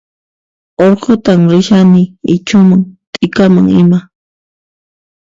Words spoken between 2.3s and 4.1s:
ichhuman t'ikaman ima